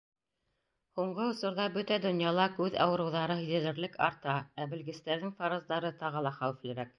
[0.99, 6.89] Һуңғы осорҙа бөтә донъяла күҙ ауырыуҙары һиҙелерлек арта, ә белгестәрҙең фараздары тағы ла хәүефлерәк.